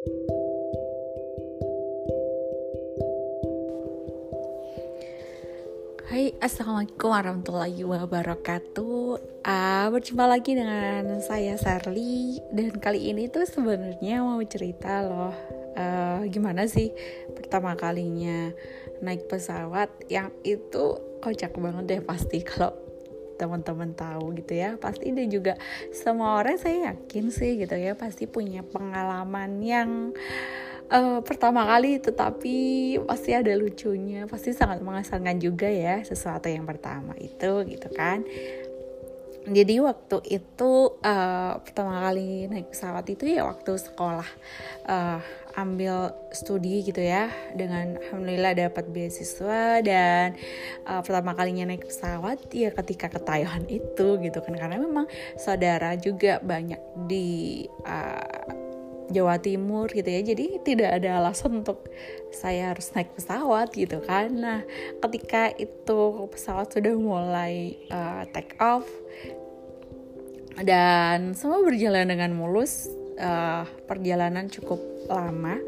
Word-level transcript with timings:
Hai, 0.00 0.08
Assalamualaikum 6.40 7.12
warahmatullahi 7.12 7.84
wabarakatuh. 7.84 9.20
Uh, 9.44 9.86
Berjumpa 9.92 10.24
lagi 10.24 10.56
dengan 10.56 11.20
saya 11.20 11.60
Sarli. 11.60 12.40
Dan 12.48 12.80
kali 12.80 13.12
ini 13.12 13.28
tuh 13.28 13.44
sebenarnya 13.44 14.24
mau 14.24 14.40
cerita 14.40 15.04
loh 15.04 15.36
uh, 15.76 16.24
Gimana 16.32 16.64
sih 16.64 16.96
pertama 17.36 17.76
kalinya 17.76 18.56
naik 19.04 19.28
pesawat 19.28 19.92
Yang 20.08 20.32
itu 20.48 20.84
kocak 21.20 21.52
banget 21.60 21.84
deh 21.84 22.00
pasti 22.00 22.40
kalau 22.40 22.72
teman-teman 23.40 23.96
tahu 23.96 24.36
gitu 24.36 24.52
ya. 24.52 24.76
Pasti 24.76 25.16
dia 25.16 25.24
juga 25.24 25.56
semua 25.96 26.36
orang 26.36 26.60
saya 26.60 26.92
yakin 26.92 27.32
sih 27.32 27.56
gitu 27.56 27.72
ya 27.80 27.96
pasti 27.96 28.28
punya 28.28 28.60
pengalaman 28.60 29.64
yang 29.64 30.12
uh, 30.92 31.24
pertama 31.24 31.64
kali 31.64 31.96
tetapi 32.02 32.56
pasti 33.08 33.30
ada 33.32 33.54
lucunya 33.56 34.28
pasti 34.28 34.52
sangat 34.52 34.84
mengesankan 34.84 35.40
juga 35.40 35.70
ya 35.70 36.04
sesuatu 36.04 36.52
yang 36.52 36.68
pertama 36.68 37.16
itu 37.16 37.64
gitu 37.64 37.88
kan. 37.96 38.26
Jadi 39.40 39.80
waktu 39.80 40.20
itu 40.36 41.00
uh, 41.00 41.52
pertama 41.64 42.04
kali 42.04 42.44
naik 42.44 42.76
pesawat 42.76 43.08
itu 43.08 43.24
ya 43.24 43.48
waktu 43.48 43.72
sekolah 43.72 44.28
uh, 44.84 45.18
ambil 45.58 46.14
studi 46.30 46.86
gitu 46.86 47.02
ya 47.02 47.30
dengan 47.58 47.98
alhamdulillah 47.98 48.54
dapat 48.68 48.86
beasiswa 48.90 49.82
dan 49.82 50.38
uh, 50.86 51.02
pertama 51.02 51.34
kalinya 51.34 51.70
naik 51.70 51.90
pesawat 51.90 52.38
ya 52.54 52.70
ketika 52.70 53.10
ke 53.10 53.18
Taiwan 53.22 53.66
itu 53.66 54.18
gitu 54.22 54.38
kan. 54.42 54.54
Karena 54.54 54.78
memang 54.78 55.10
saudara 55.34 55.98
juga 55.98 56.38
banyak 56.42 56.78
di 57.10 57.66
uh, 57.86 58.68
Jawa 59.10 59.42
Timur 59.42 59.90
gitu 59.90 60.06
ya. 60.06 60.22
Jadi 60.22 60.62
tidak 60.62 61.02
ada 61.02 61.18
alasan 61.18 61.66
untuk 61.66 61.90
saya 62.30 62.70
harus 62.70 62.94
naik 62.94 63.10
pesawat 63.18 63.74
gitu 63.74 63.98
nah 64.30 64.62
ketika 65.02 65.50
itu 65.58 66.30
pesawat 66.30 66.70
sudah 66.70 66.94
mulai 66.94 67.74
uh, 67.90 68.22
take 68.30 68.54
off 68.62 68.86
dan 70.62 71.32
semua 71.34 71.62
berjalan 71.64 72.06
dengan 72.06 72.30
mulus 72.34 72.90
uh, 73.20 73.62
perjalanan 73.84 74.48
cukup 74.48 74.80
lama 75.06 75.60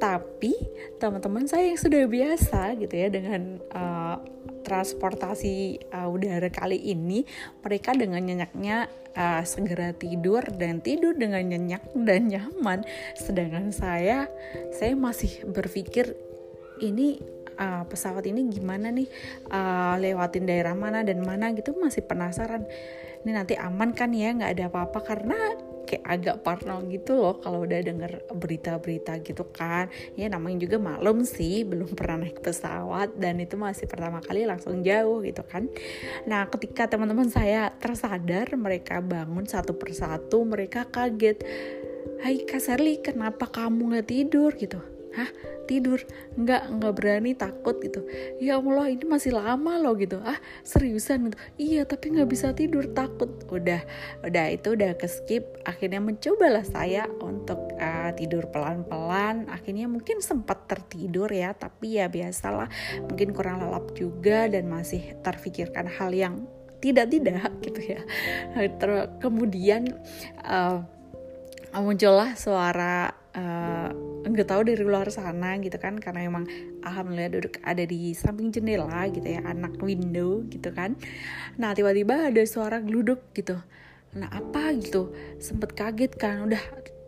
tapi 0.00 0.56
teman-teman 0.96 1.44
saya 1.44 1.68
yang 1.68 1.80
sudah 1.80 2.08
biasa 2.08 2.72
gitu 2.80 2.94
ya 2.96 3.12
dengan 3.12 3.60
uh, 3.68 4.16
transportasi 4.64 5.76
uh, 5.92 6.08
udara 6.08 6.48
kali 6.48 6.80
ini 6.80 7.28
mereka 7.60 7.92
dengan 7.92 8.24
nyenyaknya 8.24 8.88
uh, 9.12 9.42
segera 9.44 9.92
tidur 9.92 10.40
dan 10.56 10.80
tidur 10.80 11.12
dengan 11.16 11.44
nyenyak 11.44 11.84
dan 11.92 12.32
nyaman. 12.32 12.80
Sedangkan 13.12 13.76
saya 13.76 14.32
saya 14.72 14.96
masih 14.96 15.44
berpikir 15.48 16.16
ini 16.80 17.20
uh, 17.60 17.84
pesawat 17.84 18.24
ini 18.24 18.48
gimana 18.48 18.88
nih? 18.88 19.08
Uh, 19.52 20.00
lewatin 20.00 20.48
daerah 20.48 20.72
mana 20.72 21.04
dan 21.04 21.20
mana? 21.20 21.52
Gitu 21.52 21.76
masih 21.76 22.04
penasaran. 22.08 22.64
Ini 23.20 23.36
nanti 23.36 23.52
aman 23.60 23.92
kan 23.92 24.16
ya? 24.16 24.32
Nggak 24.32 24.52
ada 24.56 24.64
apa-apa. 24.72 24.98
Karena 25.04 25.36
kayak 25.90 26.06
agak 26.06 26.36
parno 26.46 26.78
gitu 26.86 27.18
loh 27.18 27.42
kalau 27.42 27.66
udah 27.66 27.82
denger 27.82 28.30
berita-berita 28.30 29.18
gitu 29.26 29.42
kan. 29.50 29.90
Ya 30.14 30.30
namanya 30.30 30.62
juga 30.62 30.78
malum 30.78 31.26
sih 31.26 31.66
belum 31.66 31.98
pernah 31.98 32.22
naik 32.22 32.38
pesawat 32.38 33.18
dan 33.18 33.42
itu 33.42 33.58
masih 33.58 33.90
pertama 33.90 34.22
kali 34.22 34.46
langsung 34.46 34.86
jauh 34.86 35.18
gitu 35.26 35.42
kan. 35.42 35.66
Nah 36.30 36.46
ketika 36.46 36.86
teman-teman 36.86 37.26
saya 37.26 37.74
tersadar 37.82 38.46
mereka 38.54 39.02
bangun 39.02 39.50
satu 39.50 39.74
persatu 39.74 40.46
mereka 40.46 40.86
kaget. 40.86 41.42
Hai 42.20 42.44
Kak 42.44 42.60
Sarli 42.60 43.00
kenapa 43.00 43.48
kamu 43.48 43.96
nggak 43.96 44.08
tidur? 44.08 44.52
gitu 44.60 44.99
hah? 45.16 45.30
Tidur? 45.66 46.02
Nggak 46.34 46.62
nggak 46.76 46.92
berani 46.94 47.32
takut 47.38 47.78
gitu. 47.78 48.02
Ya 48.42 48.58
Allah 48.58 48.90
ini 48.90 49.04
masih 49.06 49.34
lama 49.34 49.78
loh 49.78 49.94
gitu. 49.98 50.18
Ah 50.22 50.38
seriusan 50.66 51.30
gitu. 51.30 51.38
Iya 51.58 51.86
tapi 51.86 52.14
nggak 52.14 52.28
bisa 52.30 52.52
tidur 52.52 52.90
takut. 52.90 53.30
Udah 53.50 53.82
udah 54.26 54.44
itu 54.50 54.74
udah 54.74 54.94
ke 54.98 55.06
skip 55.06 55.44
akhirnya 55.62 56.02
mencobalah 56.02 56.66
saya 56.66 57.06
untuk 57.22 57.58
uh, 57.78 58.10
tidur 58.14 58.50
pelan-pelan. 58.50 59.46
Akhirnya 59.50 59.86
mungkin 59.86 60.18
sempat 60.22 60.66
tertidur 60.66 61.30
ya 61.30 61.54
tapi 61.54 61.98
ya 61.98 62.10
biasalah. 62.10 62.68
Mungkin 63.06 63.30
kurang 63.34 63.62
lelap 63.62 63.94
juga 63.94 64.50
dan 64.50 64.66
masih 64.66 65.14
terfikirkan 65.22 65.86
hal 65.86 66.10
yang 66.10 66.34
tidak-tidak 66.80 67.52
gitu 67.66 67.98
ya. 67.98 68.00
Ter 68.56 68.90
kemudian 69.20 69.86
uh, 70.42 70.82
muncullah 71.78 72.34
suara 72.34 73.14
uh, 73.36 73.90
nggak 74.20 74.48
tahu 74.48 74.62
dari 74.68 74.82
luar 74.84 75.08
sana 75.08 75.56
gitu 75.62 75.80
kan 75.80 75.96
karena 75.96 76.28
emang 76.28 76.44
alhamdulillah 76.84 77.32
duduk 77.40 77.56
ada 77.64 77.84
di 77.86 78.12
samping 78.12 78.52
jendela 78.52 79.08
gitu 79.08 79.24
ya 79.24 79.40
anak 79.44 79.80
window 79.80 80.44
gitu 80.52 80.70
kan. 80.72 80.96
Nah 81.56 81.72
tiba-tiba 81.72 82.28
ada 82.28 82.42
suara 82.44 82.84
geluduk 82.84 83.32
gitu. 83.32 83.56
Nah 84.16 84.28
apa 84.28 84.76
gitu? 84.76 85.14
Sempet 85.40 85.72
kaget 85.72 86.12
kan 86.20 86.50
udah 86.50 86.60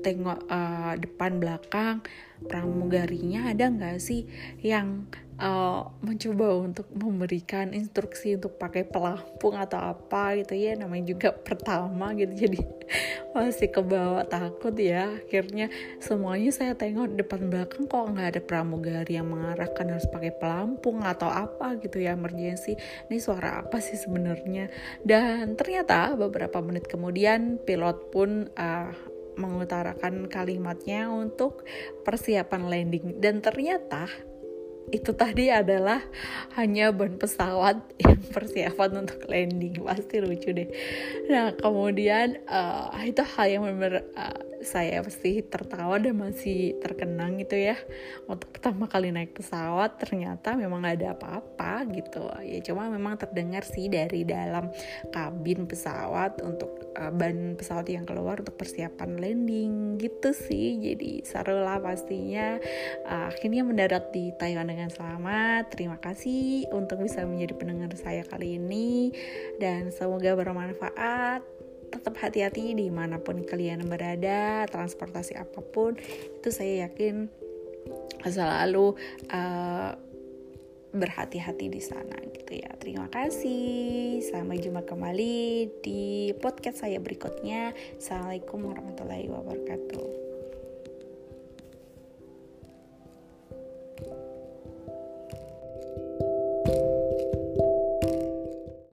tengok 0.00 0.46
uh, 0.48 0.94
depan 0.98 1.38
belakang 1.42 2.02
pramugarinya 2.46 3.50
ada 3.50 3.66
nggak 3.66 3.98
sih 3.98 4.30
yang 4.62 5.10
uh, 5.38 5.90
mencoba 6.02 6.58
untuk 6.62 6.86
memberikan 6.92 7.72
instruksi 7.72 8.36
untuk 8.36 8.58
pakai 8.58 8.84
pelampung 8.84 9.54
atau 9.58 9.94
apa 9.94 10.38
gitu 10.38 10.54
ya? 10.58 10.74
Namanya 10.78 11.14
juga 11.14 11.28
pertama 11.32 12.12
gitu. 12.14 12.34
Jadi 12.46 12.60
masih 13.32 13.70
kebawa 13.70 14.26
takut 14.26 14.74
ya. 14.78 15.18
Akhirnya 15.18 15.70
semuanya 16.02 16.50
saya 16.50 16.74
tengok 16.74 17.14
depan 17.18 17.48
belakang 17.48 17.86
kok 17.86 18.04
nggak 18.14 18.28
ada 18.36 18.42
pramugari 18.42 19.18
yang 19.18 19.30
mengarahkan 19.30 19.86
harus 19.94 20.06
pakai 20.10 20.34
pelampung 20.34 21.02
atau 21.02 21.30
apa 21.30 21.78
gitu 21.80 22.02
ya 22.02 22.14
emergency. 22.14 22.78
Ini 23.08 23.18
suara 23.22 23.62
apa 23.62 23.78
sih 23.78 23.96
sebenarnya? 23.96 24.68
Dan 25.02 25.54
ternyata 25.54 26.14
beberapa 26.18 26.58
menit 26.60 26.90
kemudian 26.90 27.62
pilot 27.62 28.10
pun 28.10 28.50
uh, 28.58 29.17
mengutarakan 29.38 30.26
kalimatnya 30.26 31.08
untuk 31.08 31.62
persiapan 32.02 32.66
landing. 32.66 33.06
Dan 33.22 33.38
ternyata 33.40 34.10
itu 34.90 35.10
tadi 35.12 35.52
adalah 35.52 36.00
hanya 36.56 36.90
ban 36.90 37.16
pesawat 37.20 37.80
yang 38.04 38.20
persiapan 38.32 39.06
untuk 39.06 39.20
landing. 39.28 39.80
Pasti 39.84 40.20
lucu 40.20 40.50
deh. 40.52 40.68
Nah 41.28 41.54
kemudian 41.56 42.40
uh, 42.48 42.92
itu 43.04 43.22
hal 43.22 43.46
yang 43.48 43.64
benar 43.68 44.04
uh, 44.16 44.48
saya 44.62 45.02
pasti 45.06 45.42
tertawa 45.46 45.98
dan 46.02 46.18
masih 46.18 46.78
terkenang 46.82 47.38
gitu 47.38 47.54
ya. 47.54 47.78
Untuk 48.26 48.50
pertama 48.50 48.90
kali 48.90 49.14
naik 49.14 49.34
pesawat 49.34 49.98
ternyata 50.02 50.58
memang 50.58 50.82
gak 50.82 50.98
ada 50.98 51.08
apa-apa 51.14 51.86
gitu. 51.94 52.26
Ya 52.42 52.58
cuma 52.66 52.90
memang 52.90 53.18
terdengar 53.18 53.62
sih 53.62 53.86
dari 53.86 54.26
dalam 54.26 54.70
kabin 55.14 55.66
pesawat 55.70 56.42
untuk 56.42 56.90
uh, 56.98 57.12
ban 57.14 57.54
pesawat 57.54 57.86
yang 57.90 58.04
keluar 58.04 58.42
untuk 58.42 58.58
persiapan 58.58 59.18
landing 59.18 59.96
gitu 60.02 60.34
sih. 60.34 60.78
Jadi 60.82 61.22
seru 61.22 61.62
lah 61.62 61.78
pastinya. 61.78 62.58
Uh, 63.06 63.30
akhirnya 63.30 63.62
mendarat 63.62 64.10
di 64.10 64.34
Taiwan 64.34 64.70
dengan 64.78 64.94
selamat. 64.94 65.74
Terima 65.74 65.98
kasih 65.98 66.70
untuk 66.70 67.02
bisa 67.02 67.26
menjadi 67.26 67.58
pendengar 67.58 67.90
saya 67.98 68.22
kali 68.22 68.62
ini. 68.62 69.10
Dan 69.58 69.90
semoga 69.90 70.38
bermanfaat. 70.38 71.42
Tetap 71.90 72.14
hati-hati 72.22 72.78
di 72.78 72.86
mana 72.86 73.18
pun 73.18 73.42
kalian 73.42 73.82
berada 73.90 74.70
transportasi 74.70 75.34
apa 75.34 75.58
pun. 75.58 75.98
Itu 76.38 76.54
saya 76.54 76.86
yakin 76.86 77.26
selalu 78.22 78.94
uh, 79.34 79.98
berhati-hati 80.94 81.66
di 81.66 81.82
sana 81.82 82.14
gitu 82.38 82.62
ya. 82.62 82.70
Terima 82.78 83.10
kasih. 83.10 84.22
Sampai 84.22 84.62
jumpa 84.62 84.86
kembali 84.86 85.66
di 85.82 86.30
podcast 86.38 86.86
saya 86.86 87.02
berikutnya. 87.02 87.74
Assalamualaikum 87.98 88.62
warahmatullahi 88.62 89.26
wabarakatuh 89.26 90.27